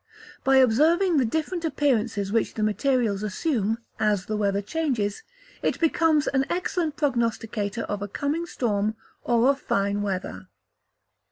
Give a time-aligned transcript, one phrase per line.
[0.43, 5.21] By observing the different appearances which the materials assume, as the weather changes,
[5.61, 10.47] it becomes an excellent prognosticator of a coming storm or of fine weather.